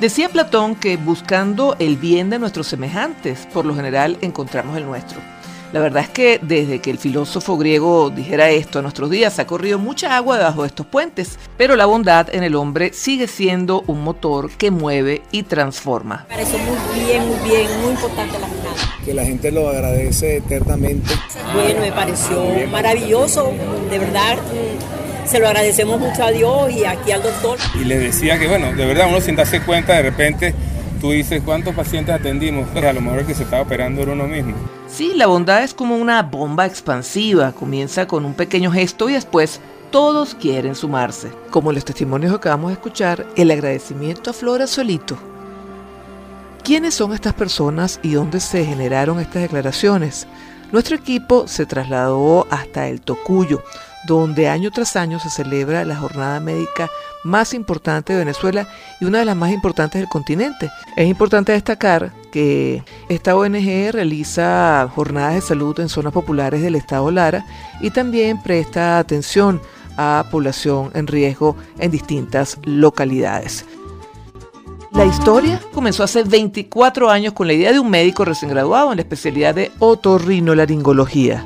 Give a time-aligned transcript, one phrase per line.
[0.00, 5.18] Decía Platón que buscando el bien de nuestros semejantes, por lo general encontramos el nuestro.
[5.72, 9.46] La verdad es que desde que el filósofo griego dijera esto a nuestros días ha
[9.48, 13.82] corrido mucha agua debajo de estos puentes, pero la bondad en el hombre sigue siendo
[13.88, 16.26] un motor que mueve y transforma.
[16.28, 18.76] Me pareció muy bien, muy bien, muy importante la jornada.
[19.04, 21.12] Que la gente lo agradece eternamente.
[21.52, 22.40] Bueno, me pareció
[22.70, 23.52] maravilloso,
[23.90, 24.38] de verdad
[25.28, 27.58] se lo agradecemos mucho a Dios y aquí al doctor.
[27.74, 30.54] Y le decía que, bueno, de verdad uno sin darse cuenta, de repente
[31.00, 34.12] tú dices cuántos pacientes atendimos, pero a lo mejor el que se estaba operando era
[34.12, 34.54] uno mismo.
[34.88, 39.60] Sí, la bondad es como una bomba expansiva, comienza con un pequeño gesto y después
[39.90, 41.30] todos quieren sumarse.
[41.50, 45.18] Como los testimonios que acabamos de escuchar, el agradecimiento aflora solito.
[46.64, 50.26] ¿Quiénes son estas personas y dónde se generaron estas declaraciones?
[50.72, 53.62] Nuestro equipo se trasladó hasta el Tocuyo,
[54.06, 56.88] donde año tras año se celebra la jornada médica
[57.24, 58.68] más importante de Venezuela
[59.00, 60.70] y una de las más importantes del continente.
[60.96, 67.10] Es importante destacar que esta ONG realiza jornadas de salud en zonas populares del estado
[67.10, 67.44] Lara
[67.80, 69.60] y también presta atención
[69.96, 73.64] a población en riesgo en distintas localidades.
[74.92, 78.96] La historia comenzó hace 24 años con la idea de un médico recién graduado en
[78.96, 81.44] la especialidad de otorrinolaringología.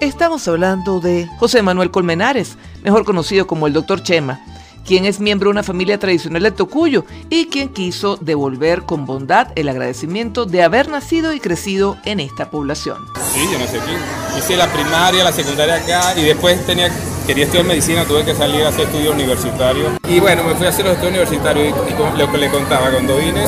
[0.00, 4.02] Estamos hablando de José Manuel Colmenares, mejor conocido como el Dr.
[4.02, 4.44] Chema,
[4.84, 9.48] quien es miembro de una familia tradicional de Tocuyo y quien quiso devolver con bondad
[9.54, 13.06] el agradecimiento de haber nacido y crecido en esta población.
[13.32, 13.92] Sí, yo nací aquí.
[14.38, 16.90] Hice la primaria, la secundaria acá y después tenía,
[17.26, 19.92] quería estudiar medicina, tuve que salir a hacer estudio universitario.
[20.06, 23.16] Y bueno, me fui a hacer los estudios universitarios y, lo que le contaba, cuando
[23.16, 23.44] vine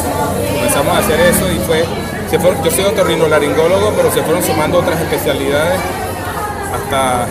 [0.55, 1.85] comenzamos a hacer eso y fue,
[2.31, 5.79] se yo soy otorrinolaringólogo, pero se fueron sumando otras especialidades
[6.73, 7.27] hasta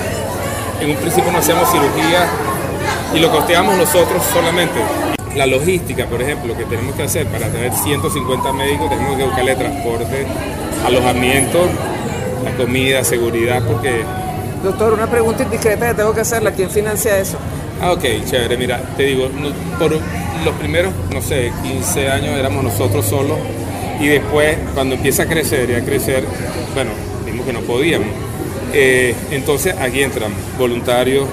[0.81, 2.27] en un principio no hacíamos cirugía
[3.13, 4.79] y lo costeamos nosotros solamente.
[5.35, 9.55] La logística, por ejemplo, que tenemos que hacer para tener 150 médicos, tenemos que buscarle
[9.55, 10.25] transporte,
[10.85, 11.59] alojamiento,
[12.43, 14.03] la comida, seguridad, porque...
[14.63, 17.37] Doctor, una pregunta indiscreta que tengo que hacerla, ¿quién financia eso?
[17.79, 19.29] Ah, ok, chévere, mira, te digo,
[19.77, 23.37] por los primeros, no sé, 15 años éramos nosotros solos
[23.99, 26.23] y después cuando empieza a crecer y a crecer,
[26.73, 26.91] bueno,
[27.25, 28.07] vimos que no podíamos
[28.73, 31.27] eh, entonces aquí entran voluntarios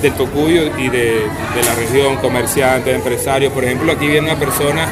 [0.00, 1.22] del Tocuyo y de,
[1.64, 3.52] la región, comerciantes, empresarios.
[3.52, 4.88] Por ejemplo, aquí viene una persona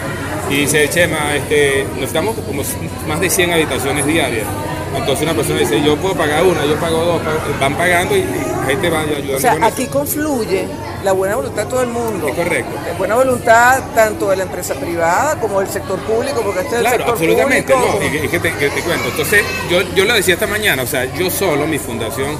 [0.50, 2.62] y dice, Chema, este, necesitamos como
[3.06, 4.46] más de 100 habitaciones diarias.
[4.96, 7.22] Entonces una persona dice, yo puedo pagar una, yo pago dos,
[7.60, 8.22] van pagando y
[8.66, 9.36] ahí te van ayudando.
[9.36, 10.66] O sea, aquí confluye
[11.04, 12.28] la buena voluntad de todo el mundo.
[12.28, 12.72] Es correcto.
[12.86, 16.80] La buena voluntad tanto de la empresa privada como del sector público, porque este es
[16.80, 17.98] el sector absolutamente, público.
[18.00, 19.08] no, es que, te, que, te, cuento.
[19.08, 22.36] Entonces, yo, yo lo decía esta mañana, o sea, yo solo, mi fundación,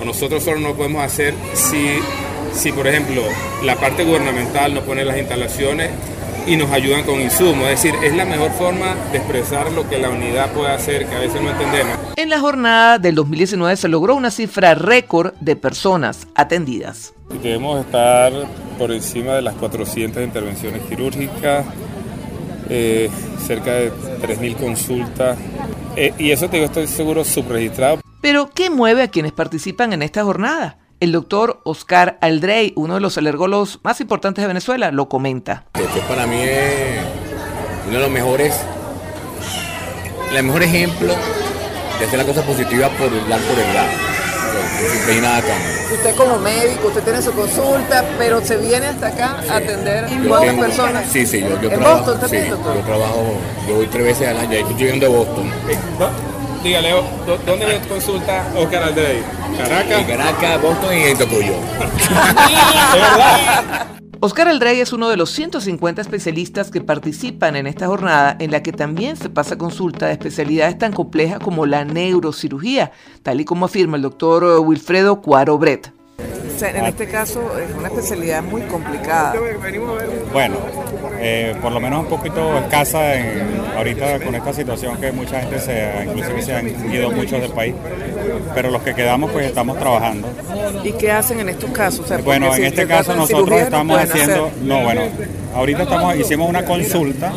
[0.00, 1.98] o nosotros solo no podemos hacer si,
[2.54, 3.22] si, por ejemplo,
[3.62, 5.90] la parte gubernamental no pone las instalaciones
[6.46, 7.68] y nos ayudan con insumos.
[7.68, 11.14] Es decir, es la mejor forma de expresar lo que la unidad puede hacer, que
[11.14, 11.98] a veces no entendemos.
[12.16, 17.12] En la jornada del 2019 se logró una cifra récord de personas atendidas.
[17.42, 18.32] Debemos estar
[18.78, 21.66] por encima de las 400 intervenciones quirúrgicas,
[22.68, 23.10] eh,
[23.44, 25.36] cerca de 3.000 consultas,
[25.96, 28.00] eh, y eso te digo, estoy seguro subregistrado.
[28.20, 30.78] Pero, ¿qué mueve a quienes participan en esta jornada?
[31.06, 35.62] El doctor Oscar Aldrey, uno de los alergólogos más importantes de Venezuela, lo comenta.
[35.74, 36.98] Esto para mí es
[37.86, 38.52] uno de los mejores,
[40.34, 41.14] el mejor ejemplo
[42.00, 43.88] de hacer la cosa positiva por el dar por el lado.
[45.06, 45.42] Sin nada
[45.92, 50.56] Usted como médico, usted tiene su consulta, pero se viene hasta acá a atender cuántas
[50.56, 51.04] personas.
[51.08, 52.04] Sí, sí, yo, yo ¿En trabajo.
[52.04, 53.38] Boston sí, yo trabajo,
[53.68, 55.52] yo voy tres veces al año, yo estoy llegando de Boston.
[56.62, 56.90] Dígale,
[57.46, 59.22] ¿dónde me consulta Oscar Aldrey?
[59.56, 60.00] Caracas.
[60.00, 61.54] En Caracas, Boston y en Tocuyo.
[64.20, 68.62] Oscar Aldrey es uno de los 150 especialistas que participan en esta jornada en la
[68.62, 72.92] que también se pasa consulta de especialidades tan complejas como la neurocirugía,
[73.22, 75.95] tal y como afirma el doctor Wilfredo Cuaro Brett.
[76.62, 79.34] En este caso es una especialidad muy complicada.
[80.32, 80.56] Bueno,
[81.18, 83.42] eh, por lo menos un poquito escasa en,
[83.76, 87.74] ahorita con esta situación que mucha gente se, inclusive se han ido muchos del país,
[88.54, 90.28] pero los que quedamos pues estamos trabajando.
[90.82, 92.00] ¿Y qué hacen en estos casos?
[92.00, 94.62] O sea, Bueno, en si este te caso nosotros no estamos haciendo, hacer.
[94.62, 95.02] no bueno,
[95.54, 97.32] ahorita estamos hicimos una consulta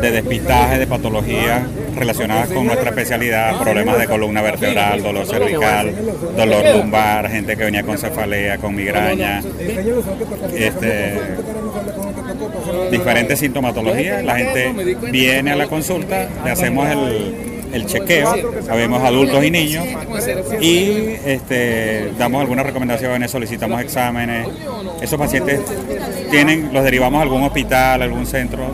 [0.00, 1.62] de despistaje de patologías
[1.94, 5.92] relacionadas con nuestra especialidad, problemas de columna vertebral, dolor cervical,
[6.36, 9.42] dolor lumbar, gente que venía con cefalea, con migraña,
[10.54, 11.14] este,
[12.90, 14.24] diferentes sintomatologías.
[14.24, 19.84] La gente viene a la consulta, le hacemos el, chequeo, sabemos adultos y niños
[20.60, 24.48] y este, damos algunas recomendaciones, solicitamos exámenes.
[25.02, 25.60] Esos pacientes
[26.30, 28.70] tienen, los derivamos a algún hospital, algún centro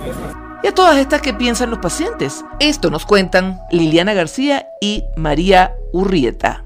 [0.63, 2.45] ¿Y a todas estas qué piensan los pacientes?
[2.59, 6.65] Esto nos cuentan Liliana García y María Urrieta.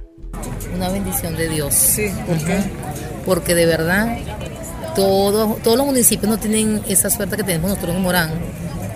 [0.74, 1.74] Una bendición de Dios.
[1.74, 2.10] Sí,
[3.24, 4.18] Porque de verdad,
[4.96, 8.30] todos, todos los municipios no tienen esa suerte que tenemos nosotros en Morán,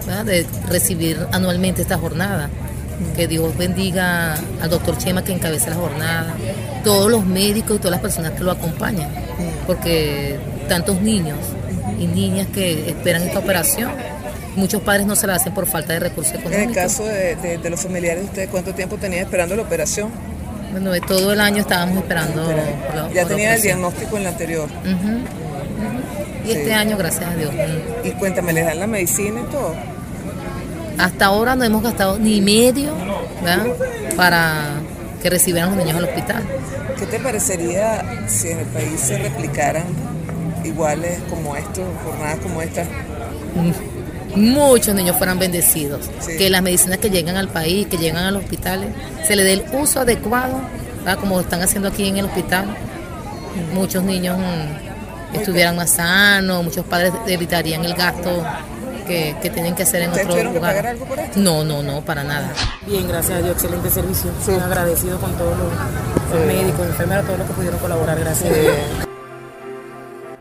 [0.04, 0.24] ¿verdad?
[0.24, 2.50] de recibir anualmente esta jornada.
[3.14, 6.34] Que Dios bendiga al doctor Chema que encabeza la jornada,
[6.82, 9.08] todos los médicos y todas las personas que lo acompañan,
[9.68, 11.38] porque tantos niños
[12.00, 13.92] y niñas que esperan esta operación,
[14.58, 16.68] muchos padres no se la hacen por falta de recursos En económicos.
[16.68, 20.10] el caso de, de- de los familiares, ¿ustedes cuánto tiempo tenían esperando la operación?
[20.72, 22.52] Bueno, de todo el año estábamos esperando.
[22.94, 24.68] la- Ya tenían el diagnóstico en la anterior.
[26.44, 26.58] Y Sí.
[26.58, 27.52] este año, gracias a Dios.
[27.52, 29.74] mm, Y cuéntame, ¿les dan la medicina y todo?
[30.98, 32.92] Hasta ahora no hemos gastado ni medio
[33.42, 33.66] ¿verdad?
[34.16, 34.72] para
[35.22, 36.42] que recibieran los niños al hospital.
[36.98, 39.84] ¿Qué te parecería si en el país se replicaran
[40.64, 42.88] iguales como estos, jornadas como estas?
[44.38, 46.08] Muchos niños fueran bendecidos.
[46.20, 46.36] Sí.
[46.38, 48.88] Que las medicinas que llegan al país, que llegan a los hospitales,
[49.26, 50.60] se le dé el uso adecuado,
[50.98, 51.18] ¿verdad?
[51.18, 52.66] como están haciendo aquí en el hospital.
[53.74, 58.44] Muchos niños mm, estuvieran más sanos, muchos padres evitarían el gasto
[59.06, 60.74] que, que tienen que hacer en ¿Ustedes otro tuvieron que lugar.
[60.76, 61.40] pagar algo por esto?
[61.40, 62.52] No, no, no, para nada.
[62.86, 64.30] Bien, gracias a Dios, excelente servicio.
[64.46, 68.52] Muy agradecido con todos los, los médicos, enfermeras, todos los que pudieron colaborar, gracias.
[68.52, 69.07] a Dios.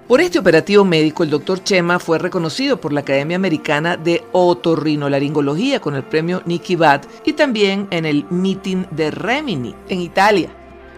[0.08, 5.82] Por este operativo médico, el doctor Chema fue reconocido por la Academia Americana de Otorrinolaringología
[5.82, 10.48] con el premio Nicky Bat y también en el Meeting de Remini en Italia.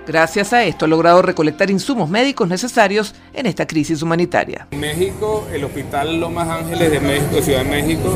[0.05, 4.67] Gracias a esto ha logrado recolectar insumos médicos necesarios en esta crisis humanitaria.
[4.69, 8.15] En México, el Hospital Lomas Ángeles de México, Ciudad de México,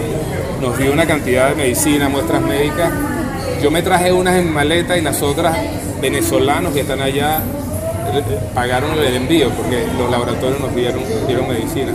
[0.61, 2.93] nos dio una cantidad de medicina, muestras médicas.
[3.63, 5.57] Yo me traje unas en maleta y las otras
[5.99, 7.41] venezolanos que están allá
[8.53, 11.91] pagaron el envío porque los laboratorios nos dieron, dieron medicina.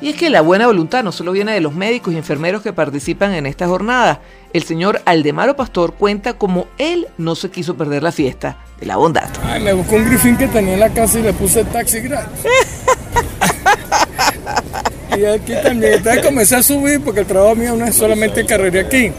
[0.00, 2.72] Y es que la buena voluntad no solo viene de los médicos y enfermeros que
[2.72, 4.20] participan en esta jornada.
[4.52, 8.96] El señor Aldemaro Pastor cuenta cómo él no se quiso perder la fiesta de la
[8.96, 9.28] bondad.
[9.44, 12.44] Ay, me buscó un grifín que tenía en la casa y le puse taxi gratis.
[15.16, 15.94] y aquí también.
[15.94, 19.12] Entonces comencé a subir porque el trabajo mío no es solamente carrera aquí.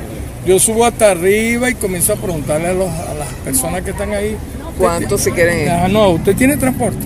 [0.45, 4.11] Yo subo hasta arriba y comienzo a preguntarle a, los- a las personas que están
[4.11, 4.35] ahí.
[4.77, 5.69] ¿Cuánto si quieren ir?
[5.69, 7.05] Ah, no, ¿usted tiene transporte?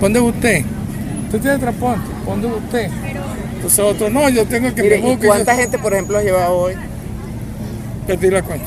[0.00, 0.64] ¿Dónde va usted?
[1.26, 2.02] ¿Usted tiene transporte?
[2.26, 2.90] ¿Dónde usted?
[3.54, 5.26] Entonces otro, no, yo tengo que Mire, me ¿y busque.
[5.26, 6.74] cuánta gente, por ejemplo, ha llevado hoy?
[8.06, 8.66] Perdí la cuenta.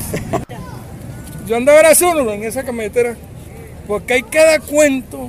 [1.46, 3.14] Yo andaba era solo en esa camionetera,
[3.86, 5.28] porque hay cada cuento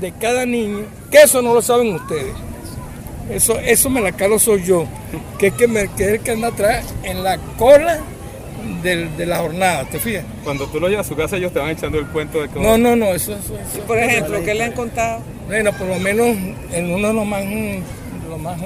[0.00, 2.32] de cada niño, que eso no lo saben ustedes.
[3.30, 4.86] Eso, eso me la calo soy yo,
[5.38, 8.00] que es, que me, que es el que anda atrás en la cola
[8.82, 10.24] de la jornada, ¿te fijas?
[10.44, 12.62] Cuando tú lo llevas a su casa, ellos te van echando el cuento de cómo.
[12.66, 15.20] No, no, no, eso, eso, eso- Por ejemplo, ¿qué le han contado?
[15.46, 16.28] Bueno, por lo menos
[16.72, 18.62] en uno de los más, mm, lo más mm,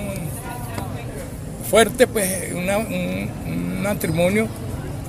[1.70, 4.46] fuerte, pues una- un, un matrimonio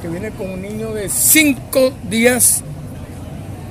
[0.02, 2.64] que viene con un niño de cinco días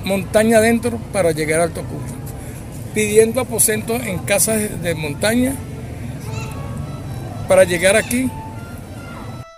[0.05, 1.99] montaña adentro para llegar al Tocuyo,
[2.95, 5.55] pidiendo aposento en casas de montaña
[7.49, 8.31] para llegar aquí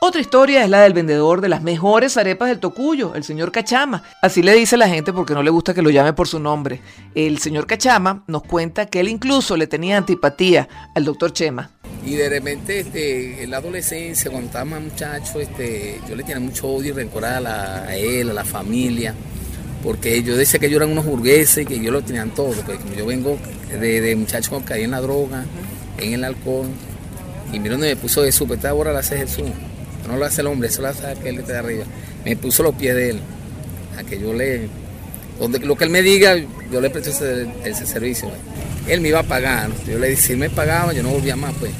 [0.06, 4.04] Otra historia es la del vendedor de las mejores arepas del Tocuyo, el señor Cachama.
[4.22, 6.80] Así le dice la gente porque no le gusta que lo llame por su nombre.
[7.16, 11.72] El señor Cachama nos cuenta que él incluso le tenía antipatía al doctor Chema.
[12.04, 16.38] Y de repente, este, en la adolescencia, cuando estaba más muchacho, este, yo le tenía
[16.38, 19.12] mucho odio y rencor a, él, a la familia,
[19.82, 22.78] porque yo decía que yo eran unos burgueses y que yo lo tenían todo, porque
[22.96, 23.36] yo vengo
[23.72, 25.44] de, de muchacho que caí en la droga,
[25.98, 26.68] en el alcohol,
[27.52, 29.50] y mira donde me puso Jesús, esta ahora la hace Jesús,
[30.06, 31.84] no lo hace el hombre, eso lo hace aquel de arriba.
[32.24, 33.20] Me puso los pies de él,
[33.98, 34.68] a que yo le,
[35.38, 36.36] donde lo que él me diga,
[36.72, 38.28] yo le presto ese, ese servicio.
[38.28, 38.40] pues.
[38.88, 41.36] Él me iba a pagar, yo le dije, si él me pagaba, yo no volvía
[41.36, 41.72] más, pues.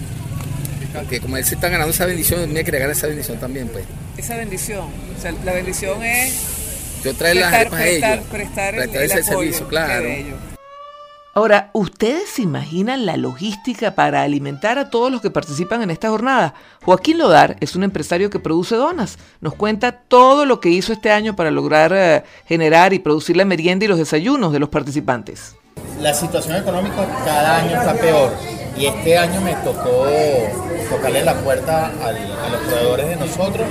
[0.95, 3.85] Porque como él se está ganando esa bendición, me quería ganar esa bendición también, pues.
[4.17, 6.35] Esa bendición, o sea, la bendición es
[7.05, 7.73] Yo traer las a ellos.
[7.75, 10.05] prestar- prestar el- prestar el ese apoyo, servicio, claro.
[11.37, 16.09] Ahora, ¿ustedes se imaginan la logística para alimentar a todos los que participan en esta
[16.09, 16.55] jornada?
[16.83, 19.19] Joaquín Lodar es un empresario que produce donas.
[19.43, 23.45] Nos cuenta todo lo que hizo este año para lograr eh, generar y producir la
[23.45, 25.57] merienda y los desayunos de los participantes.
[26.01, 28.33] La situación económica cada año está peor
[28.75, 30.07] y este año me tocó
[30.89, 33.67] tocarle la puerta a los proveedores de nosotros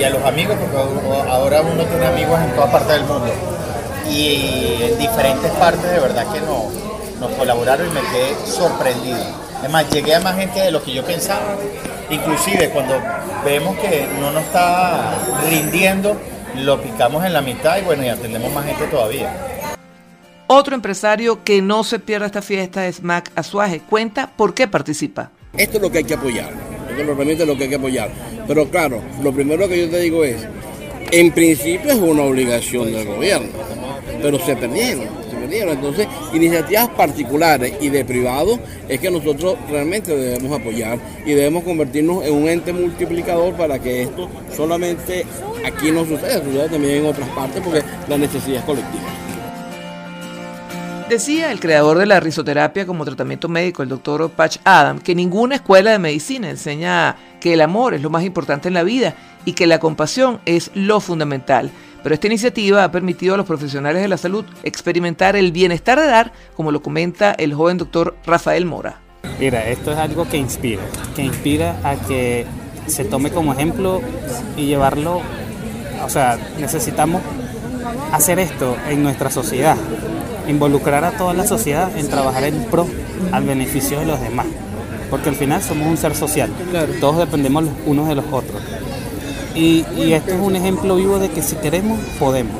[0.00, 3.30] y a los amigos, porque ahora uno tiene amigos en todas partes del mundo
[4.08, 6.89] y en diferentes partes de verdad que no,
[7.20, 9.18] nos colaboraron y me quedé sorprendido.
[9.60, 11.56] Además, llegué a más gente de lo que yo pensaba,
[12.08, 12.94] inclusive cuando
[13.44, 16.16] vemos que no nos está rindiendo,
[16.56, 19.30] lo picamos en la mitad y bueno, y atendemos más gente todavía.
[20.46, 23.82] Otro empresario que no se pierde esta fiesta es Mac Azuaje.
[23.88, 25.30] Cuenta por qué participa.
[25.56, 26.50] Esto es lo que hay que apoyar.
[26.90, 28.10] Esto realmente es lo que hay que apoyar.
[28.48, 30.44] Pero claro, lo primero que yo te digo es,
[31.12, 33.48] en principio es una obligación del gobierno,
[34.20, 35.06] pero se perdieron,
[35.52, 42.24] Entonces, iniciativas particulares y de privados es que nosotros realmente debemos apoyar y debemos convertirnos
[42.24, 45.24] en un ente multiplicador para que esto solamente
[45.64, 49.20] aquí no suceda, suceda también en otras partes porque la necesidad es colectiva.
[51.10, 55.56] Decía el creador de la risoterapia como tratamiento médico, el doctor Patch Adam, que ninguna
[55.56, 59.54] escuela de medicina enseña que el amor es lo más importante en la vida y
[59.54, 61.72] que la compasión es lo fundamental.
[62.02, 66.06] Pero esta iniciativa ha permitido a los profesionales de la salud experimentar el bienestar de
[66.06, 69.00] dar, como lo comenta el joven doctor Rafael Mora.
[69.38, 70.82] Mira, esto es algo que inspira,
[71.14, 72.46] que inspira a que
[72.86, 74.00] se tome como ejemplo
[74.56, 75.20] y llevarlo,
[76.02, 77.22] o sea, necesitamos
[78.12, 79.76] hacer esto en nuestra sociedad,
[80.48, 82.86] involucrar a toda la sociedad en trabajar en pro
[83.32, 84.46] al beneficio de los demás,
[85.10, 86.50] porque al final somos un ser social,
[87.00, 88.59] todos dependemos los unos de los otros.
[89.54, 92.56] Y, y esto es un ejemplo vivo de que si queremos, podemos.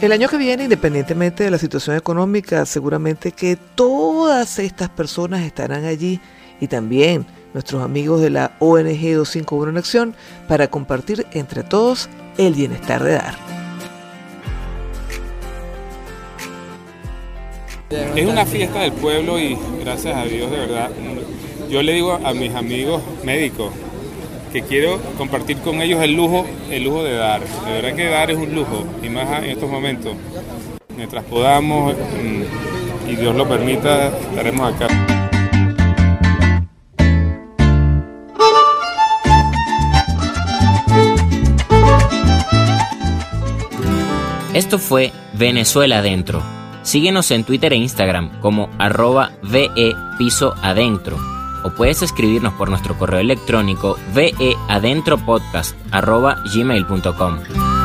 [0.00, 5.86] El año que viene, independientemente de la situación económica, seguramente que todas estas personas estarán
[5.86, 6.20] allí
[6.60, 10.14] y también nuestros amigos de la ONG 251 en Acción
[10.48, 13.34] para compartir entre todos el bienestar de dar.
[17.88, 20.90] Es una fiesta del pueblo y gracias a Dios, de verdad,
[21.70, 23.72] yo le digo a mis amigos médicos
[24.62, 27.40] quiero compartir con ellos el lujo, el lujo de dar.
[27.40, 30.14] De verdad que dar es un lujo y más en estos momentos.
[30.96, 34.88] Mientras podamos mm, y Dios lo permita, estaremos acá.
[44.56, 46.42] Esto fue Venezuela Adentro.
[46.82, 50.54] Síguenos en Twitter e Instagram como arroba VE Piso.
[51.66, 57.75] O puedes escribirnos por nuestro correo electrónico veadentropodcast arroba gmail.com.